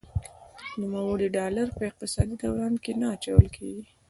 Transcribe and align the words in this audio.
نوموړي 0.81 1.27
ډالر 1.37 1.67
په 1.77 1.81
اقتصادي 1.89 2.35
دوران 2.43 2.73
کې 2.83 2.91
نه 2.99 3.07
اچول 3.15 3.45
کیږي. 3.55 3.83